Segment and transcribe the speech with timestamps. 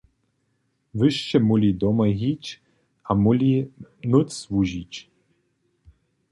[0.97, 2.45] Wy sće móhli domoj hić
[3.09, 3.51] a móhli
[4.11, 4.93] nóc wužić.